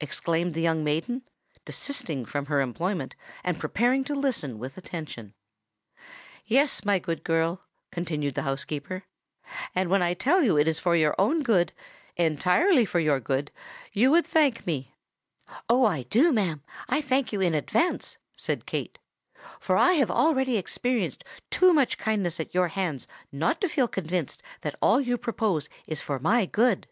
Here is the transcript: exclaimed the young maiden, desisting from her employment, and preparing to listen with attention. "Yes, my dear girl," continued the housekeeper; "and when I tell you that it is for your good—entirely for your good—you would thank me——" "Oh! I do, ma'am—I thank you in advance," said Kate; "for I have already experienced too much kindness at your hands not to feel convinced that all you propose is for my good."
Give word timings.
exclaimed 0.00 0.54
the 0.54 0.62
young 0.62 0.82
maiden, 0.82 1.20
desisting 1.66 2.24
from 2.24 2.46
her 2.46 2.62
employment, 2.62 3.14
and 3.44 3.58
preparing 3.58 4.02
to 4.02 4.14
listen 4.14 4.58
with 4.58 4.78
attention. 4.78 5.34
"Yes, 6.46 6.82
my 6.82 6.98
dear 6.98 7.16
girl," 7.16 7.60
continued 7.92 8.36
the 8.36 8.40
housekeeper; 8.48 9.04
"and 9.74 9.90
when 9.90 10.00
I 10.02 10.14
tell 10.14 10.42
you 10.42 10.54
that 10.54 10.60
it 10.62 10.68
is 10.68 10.78
for 10.78 10.96
your 10.96 11.14
good—entirely 11.42 12.86
for 12.86 12.98
your 13.00 13.20
good—you 13.20 14.10
would 14.10 14.26
thank 14.26 14.66
me——" 14.66 14.94
"Oh! 15.68 15.84
I 15.84 16.04
do, 16.04 16.32
ma'am—I 16.32 17.02
thank 17.02 17.30
you 17.30 17.42
in 17.42 17.52
advance," 17.52 18.16
said 18.34 18.64
Kate; 18.64 18.96
"for 19.60 19.76
I 19.76 19.92
have 19.92 20.10
already 20.10 20.56
experienced 20.56 21.22
too 21.50 21.74
much 21.74 21.98
kindness 21.98 22.40
at 22.40 22.54
your 22.54 22.68
hands 22.68 23.06
not 23.30 23.60
to 23.60 23.68
feel 23.68 23.88
convinced 23.88 24.42
that 24.62 24.76
all 24.80 25.02
you 25.02 25.18
propose 25.18 25.68
is 25.86 26.00
for 26.00 26.18
my 26.18 26.46
good." 26.46 26.86